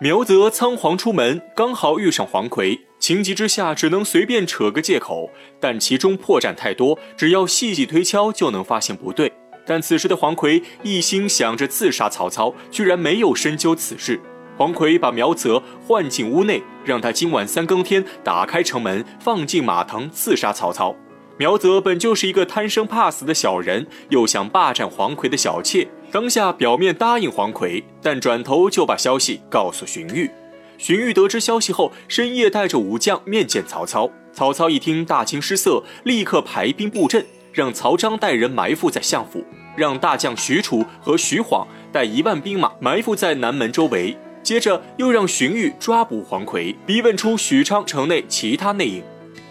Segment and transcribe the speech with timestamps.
[0.00, 5.28] 苗泽仓皇出门，刚好遇上黄奎，情急之下只能随便扯个借口，
[5.58, 9.32] 但其中破绽太多，只要细细推敲就能发现不对。
[9.66, 14.20] 但此时的黄奎一心想着刺杀曹操，居然没有深究此事。
[14.56, 20.94] 黄奎把苗泽唤进屋内，让他今晚三更天打开城门，放进马腾刺杀曹操。
[21.38, 30.30] 苗泽本就是一个贪生怕死的小人，又想霸占黄奎的小妾，当下表面答应黄奎，但转头就把消息告诉荀彧。
[30.78, 34.10] 荀彧得知消息后，深夜带着武将面见曹操。
[34.32, 39.44] 曹操一听，大惊失色，立刻排兵布阵，让曹彰带人埋伏在相府，
[39.76, 44.16] 让大将许褚和徐晃带一万兵马埋伏在南门周围。
[44.42, 49.02] 接着又让荀彧抓捕黄奎，逼问出许昌城内其他内应。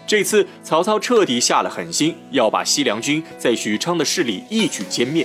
[0.08, 5.24] 这次曹操彻底下了狠心，要把西凉军在许昌的势力一举歼灭。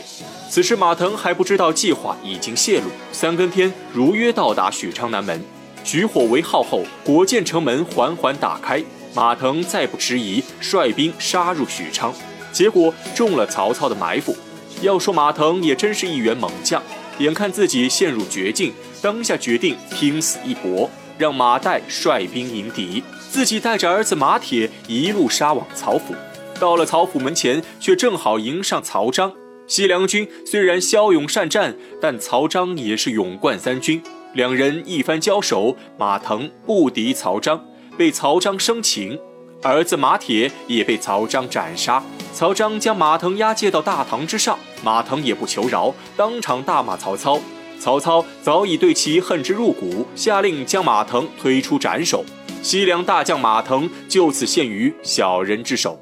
[0.53, 5.43] 此时马腾还不知道计划已经泄露，三更天如约到达许昌南门，
[5.83, 8.83] 举火为号后，果见城门缓缓打开。
[9.15, 12.13] 马腾再不迟疑，率兵杀入许昌，
[12.51, 14.37] 结果中了曹操的埋伏。
[14.83, 16.79] 要说马腾也真是一员猛将，
[17.17, 23.03] 眼看自己陷入绝境，当下决定拼死一搏，让马岱率兵迎敌。
[23.27, 26.13] 自己带着儿子马铁一路杀往曹府，
[26.59, 29.33] 到了曹府门前，却正好迎上曹彰。
[29.73, 33.99] 西凉军虽然骁勇善战，但曹彰也是勇冠三军。
[34.35, 37.59] 两人一番交手，马腾不敌曹彰，
[37.97, 39.19] 被曹彰生擒，
[39.63, 42.03] 儿子马铁也被曹彰斩杀。
[42.33, 47.39] 曹彰将马腾押解到大堂之上，马腾也不求饶，当场大骂曹操。
[47.79, 52.23] 曹操早已对其恨之入骨，下令将马腾推出斩首。
[52.61, 55.99] 西凉大将马腾就此陷于小人之手。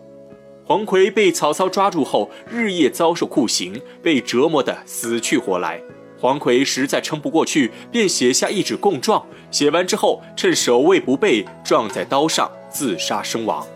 [0.71, 5.81] 黄奎被曹操抓住后，日夜遭受酷刑，被折磨得死去活来。
[6.17, 9.21] 黄奎实在撑不过去，便写下一纸供状。
[9.51, 13.67] 写完之后，趁守卫不备，撞在刀上自杀身亡。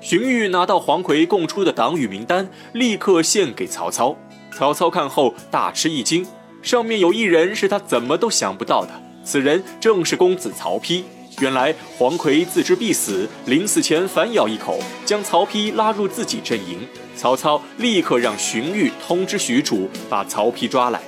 [0.00, 4.16] 荀彧拿到黄奎供出的党羽名单，立刻献给曹操。
[4.50, 6.26] 曹操看后大吃一惊，
[6.62, 11.02] 上面有一人是他怎么都想不到的，此人正是公子曹丕。
[11.40, 16.80] 原来黄奎自知必死，临死前反咬一口，将曹丕拉入自己阵营。
[17.16, 21.00] 曹操立刻让荀彧通知许褚，把曹丕抓来。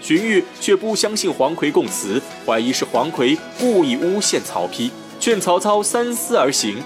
[0.00, 6.76] 荀彧却不相信黄奎供词，怀疑是黄奎故意诬陷曹丕，劝曹操三思而行。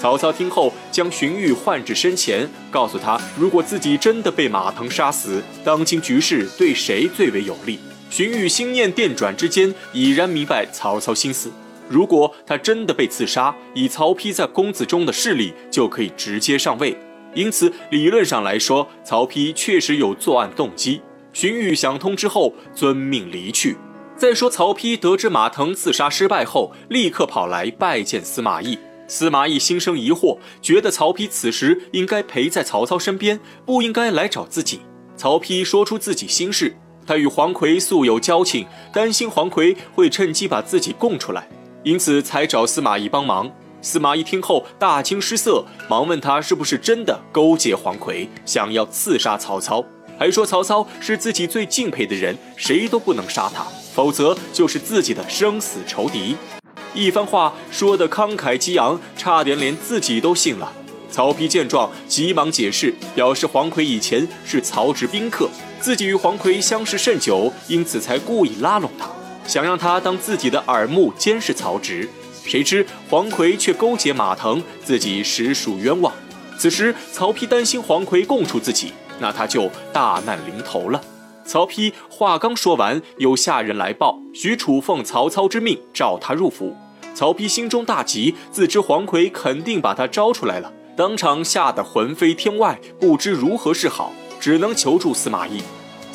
[0.00, 7.78] 曹操听后，将荀彧唤至身前，告诉他，如果自己真的被马腾杀死，当今局势对谁最为有利？
[8.10, 11.52] 荀彧心念电转之间，已然明白曹操心思。
[11.92, 16.96] 如果他真的被刺杀，以曹丕在公子中的势力，就可以直接上位。
[17.34, 21.02] 因此，理论上来说，曹丕确实有作案动机。
[21.34, 23.76] 荀彧想通之后，遵命离去。
[24.16, 28.78] 再说，曹丕得知马腾刺杀失败后，立刻跑来拜见司马懿。
[29.06, 34.80] 司马懿心生疑惑，觉得曹丕此时应该陪在曹操身边，不应该来找自己。
[35.14, 36.74] 曹丕说出自己心事，
[37.06, 41.46] 他与黄奎素有交情，担心黄奎会趁机把自己供出来。
[41.82, 43.50] 因此才找司马懿帮忙。
[43.80, 49.84] 司马懿听后大惊失色，忙问他是不是真的勾结黄奎，想要刺杀曹操，
[50.16, 56.36] 还说曹操是自己最敬佩的人，谁都不能杀他，否则就是自己的生死仇敌。
[56.94, 60.72] 一番话说得慷慨激昂，差点连自己都信了。
[61.10, 65.48] 曹丕见状，急忙解释，表示黄奎以前是曹植宾客，
[65.80, 69.06] 自己与黄奎相识甚久，因此才故意拉拢他。
[69.46, 72.08] 想让他当自己的耳目监视曹植，
[72.44, 76.12] 谁知黄奎却勾结马腾，自己实属冤枉。
[76.58, 81.00] 此时曹丕担心黄奎供出自己，那他就大难临头了。
[81.44, 86.76] 曹丕话刚说完，有下人来报，许褚奉曹操之命召他入府。
[87.14, 95.60] 曹丕心中大急，自知黄奎肯定把他招出来了，当场吓得魂飞天外，不知如何是好，只能求助司马懿。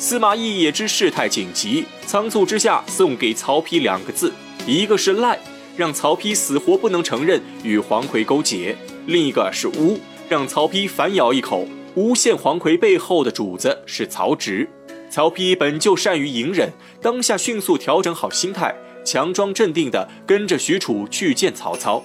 [0.00, 4.32] 司马懿也知事态紧急，仓促之下送给曹丕两个字，
[4.64, 5.36] 一个是赖，
[5.76, 8.76] 让曹丕死活不能承认与黄奎勾结；
[9.06, 14.68] 另一个是诬，让曹丕反咬一口，诬陷黄奎背后的主子是曹植。
[15.10, 16.72] 曹丕本就善于隐忍，
[17.02, 18.72] 当下迅速调整好心态，
[19.04, 22.04] 强装镇定地跟着许褚去见曹操。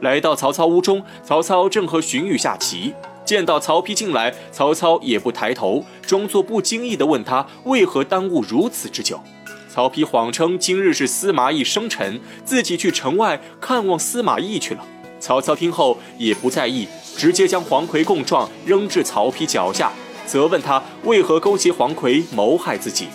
[0.00, 2.94] 来到曹操屋中，曹操正和荀彧下棋。
[3.24, 9.20] 见到曹丕进来，曹操也不抬头，装作不经意地问他为何耽误如此之久。
[9.68, 14.84] 曹丕谎称今日是司马懿生辰，自己去城外看望司马懿去了。
[15.18, 16.86] 曹操听后也不在意，
[17.16, 19.92] 直接将黄奎供状扔至曹丕脚下，
[20.26, 23.06] 责问他为何勾结黄奎谋害自己。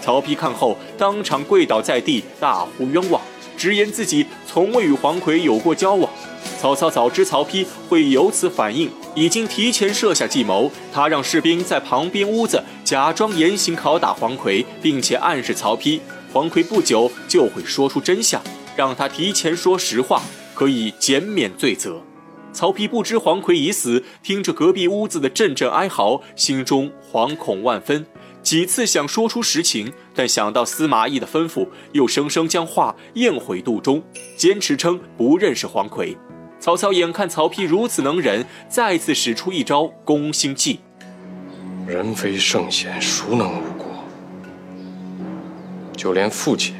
[0.00, 3.20] 曹丕看后当场跪倒在地，大呼冤枉。
[3.56, 6.10] 直言自己从未与黄奎有过交往。
[6.64, 10.72] 曹操早知曹丕会有此反应，已经提前设下计谋。
[10.90, 16.00] 他让士兵在旁边屋子假装严刑拷打黄奎，并且暗示曹丕，
[16.32, 18.42] 黄奎不久就会说出真相，
[18.74, 20.22] 让他提前说实话，
[20.54, 22.00] 可以减免罪责。
[22.54, 28.06] 曹丕不知黄奎已死，听着隔壁屋子的阵阵哀嚎，心中惶恐万分。
[28.42, 34.02] 几次想说出实情，但想到司马懿的吩咐，又生生将话咽回肚中，
[34.38, 36.16] 坚持称不认识黄奎。
[36.64, 40.80] 曹操眼看曹丕如此能忍，再次使出一招攻心计。
[41.86, 43.86] 人非圣贤，孰能无过？
[45.94, 46.74] 就连父亲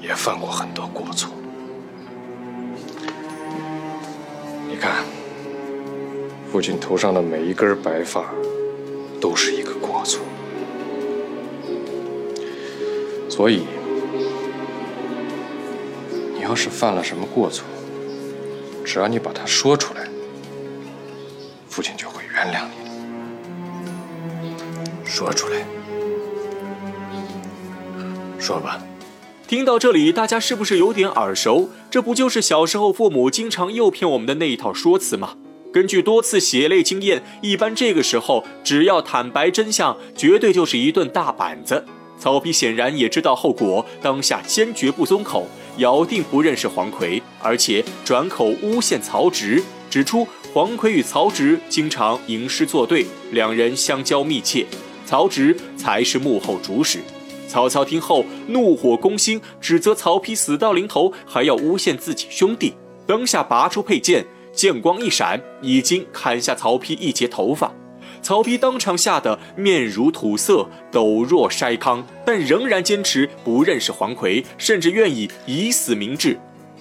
[0.00, 1.30] 也犯过很多过错。
[4.66, 5.04] 你看，
[6.50, 8.24] 父亲头上的每一根白发，
[9.20, 10.22] 都是一个过错。
[13.28, 13.64] 所以，
[16.34, 17.66] 你要是犯了什么过错，
[18.84, 20.06] 只要你把它说出来，
[21.68, 22.74] 父亲就会原谅你。
[25.04, 25.64] 说出来，
[28.38, 28.80] 说吧。
[29.46, 31.70] 听到这里，大家是不是有点耳熟？
[31.90, 35.36] 这不就是小时候父母经常诱骗我们的那一套说辞吗？
[35.72, 41.84] 根据多次血泪经验，一般这个时候只要坦白真相，绝对就是一顿大板子。
[42.18, 45.46] 曹丕显然也知道后果，当下坚决不松口，
[45.78, 54.64] 咬定不认识黄奎，而且转口诬陷曹植，指出黄奎与曹植经常吟诗作对，两人相交密切，
[55.04, 57.00] 曹植才是幕后主使。
[57.46, 62.72] 曹操听后怒火攻心，指责曹丕死到临头还要诬陷自己兄弟，
[63.06, 67.72] 当下拔出佩剑，剑光一闪，已经砍下曹丕一截头发。
[68.24, 76.40] 曹丕当场吓得面如土色，抖若筛糠，但仍然坚持不认识黄奎，甚至愿意以死明志。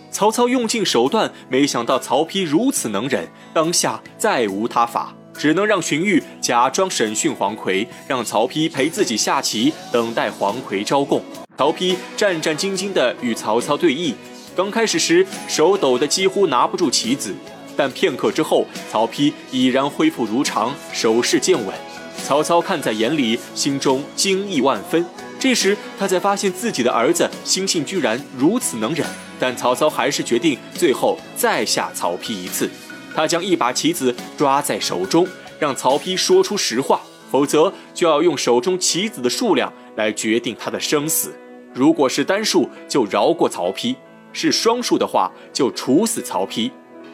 [0.10, 11.22] 曹操用尽手段，没想到曹丕如此能忍，当下再无他法，只能让荀彧假装审讯黄奎，让曹丕陪自己下棋，等待黄奎招供。
[11.58, 14.14] 曹丕战战兢兢地与曹操对弈，
[14.56, 17.36] 刚开始时手抖得几乎拿不住棋子。
[17.76, 21.76] 但片刻之后，曹丕已然恢复如常，手势渐稳。
[22.24, 25.06] 曹操看在眼里，心中惊异万分。
[25.40, 29.06] 这时，他才发现自己的儿子心性居然如此能忍。
[29.40, 32.70] 但曹操还是决定最后再下曹丕一次。
[33.14, 35.28] 他将一把棋子抓在手中，
[35.60, 41.34] 让曹丕说出实话，否则就要用手中棋子的数量来决定他的生死。
[41.74, 43.96] 如果是单数，就饶过曹丕；
[44.32, 46.72] 是双数的话，就处死曹丕。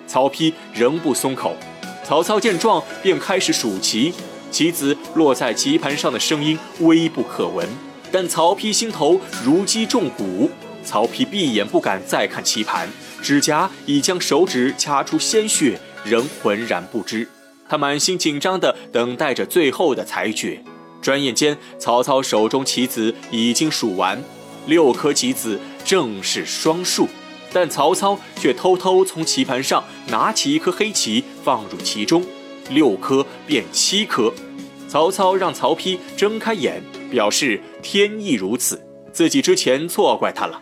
[0.10, 1.56] 曹丕仍不松口，
[2.04, 4.12] 曹操见状便开始数棋，
[4.50, 7.70] 棋子落在棋盘上的声音微不可闻，
[8.12, 10.50] 但曹丕心头如击重鼓。
[10.84, 12.90] 曹丕闭眼不敢再看棋盘，
[13.22, 17.28] 指甲已将手指掐出鲜血，仍浑然不知。
[17.68, 20.60] 他满心紧张地等待着最后的裁决。
[21.02, 24.24] 转眼间，曹操手中棋子已经数完，
[24.66, 27.08] 六颗棋子正是双数。
[27.51, 32.24] 但曹操却偷偷从棋盘上拿起一颗黑棋放入其中，
[32.69, 34.31] 六颗变七颗。
[34.88, 36.81] 曹操让曹丕睁开眼，
[37.12, 38.81] 表示天意如此，
[39.12, 40.62] 自己之前错怪他了。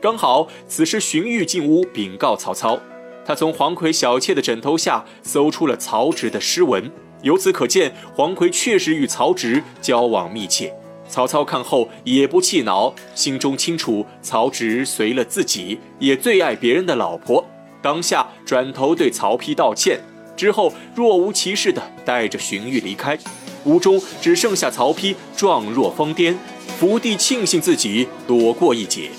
[0.00, 2.78] 刚好此时荀彧进屋禀告曹操，
[3.24, 6.90] 他从黄奎小妾的枕头下搜出了曹植的诗文，
[7.22, 10.72] 由此可见黄奎确实与曹植交往密切。
[11.08, 17.44] 曹操看后也不气恼，心中清楚曹植随了自己，也最爱别人的老婆。
[17.80, 20.00] 当下转头对曹丕道歉，
[20.36, 23.18] 之后若无其事地带着荀彧离开。
[23.64, 26.34] 屋中只剩下曹丕状若疯癫，
[26.78, 29.10] 伏地庆幸自己躲过一劫。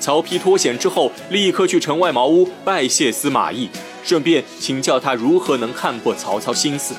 [0.00, 3.68] 曹丕脱险之后，立刻去城外茅屋拜谢司马懿，
[4.04, 6.94] 顺便请教他如何能看破曹操心思。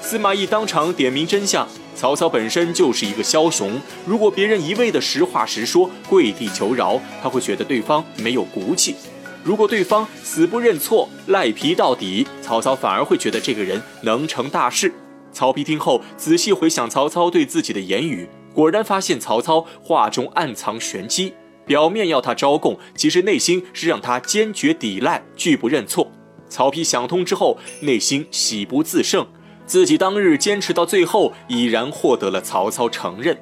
[0.00, 1.66] 司马懿当场点明真相。
[2.02, 8.94] 曹操本身就是一个枭雄，如果别人一味的实话实说、跪地求饶，他会觉得对方没有骨气；
[9.44, 14.92] 如果对方死不认错、赖皮到底，曹操反而会觉得这个人能成大事。
[15.32, 21.32] 曹丕听后仔细回想曹操对自己的言语，果然发现曹操话中暗藏玄机，
[21.64, 26.10] 表面要他招供，其实内心是让他坚决抵赖、拒不认错。
[26.48, 29.24] 曹丕想通之后，内心喜不自胜。
[29.72, 33.34] 自己当日坚持到最后，已然获得了曹操承认。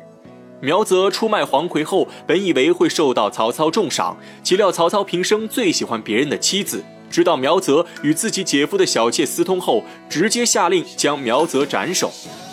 [0.60, 12.12] 苗泽出卖黄奎后，本以为会受到曹操重赏，岂料曹操平生最喜欢别人的妻子，知道苗泽与自己姐夫的小妾私通后，直接下令将苗泽斩首。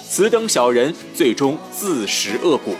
[0.10, 2.74] 此等小人，最终自食恶果。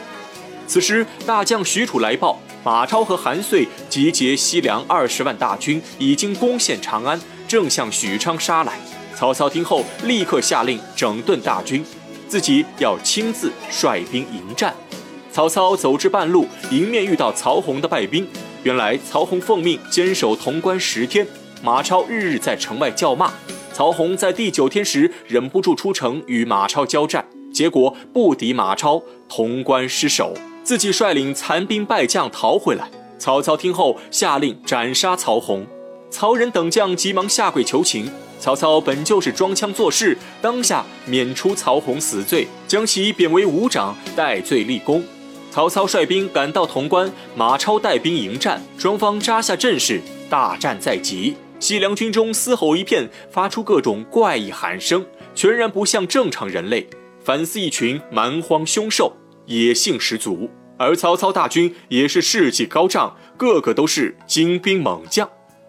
[0.66, 8.80] 此时，大将许褚来报，马超和韩遂集结西凉二十万大军，已经攻陷长安，正向许昌杀来。
[9.18, 11.84] 曹操听后，立刻下令整顿大军，
[12.28, 14.72] 自己要亲自率兵迎战。
[15.32, 18.28] 曹操走至半路，迎面遇到曹洪的败兵。
[18.62, 21.26] 原来曹洪奉命坚守潼关十天，
[21.64, 23.34] 马超日日在城外叫骂。
[23.74, 32.88] 曹洪在第九天时忍不住出城与马超交战，结果不敌马超，潼关失守，自己率领残兵败将逃回来。
[33.18, 35.66] 曹操听后下令斩杀曹洪，
[36.12, 38.12] 曹仁等将急忙下跪求情。
[38.40, 45.04] 曹操本就是装腔作势，当下免除曹洪死罪，将其贬为武长，戴罪立功。
[45.52, 51.36] 曹操率兵赶到潼关，马超带兵迎战，双方扎下阵势，大战在即。
[51.60, 55.04] 西凉军中嘶吼一片，发出各种怪异喊声，
[55.34, 56.88] 全然不像正常人类，
[57.24, 59.14] 反似一群蛮荒凶兽，
[59.48, 60.50] 野性十足。
[60.78, 65.28] 而曹操大军也是士气高涨，个个都是精兵猛将。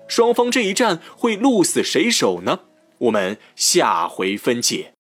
[0.09, 2.61] 双方这一战会鹿死谁手呢？
[2.99, 4.95] 我们下回分解。